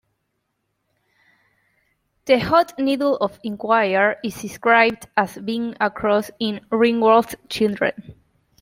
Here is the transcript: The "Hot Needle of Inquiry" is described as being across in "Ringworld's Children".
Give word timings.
The 2.25 2.39
"Hot 2.39 2.73
Needle 2.79 3.17
of 3.17 3.39
Inquiry" 3.43 4.15
is 4.23 4.41
described 4.41 5.05
as 5.15 5.37
being 5.37 5.75
across 5.79 6.31
in 6.39 6.61
"Ringworld's 6.71 7.35
Children". 7.49 8.15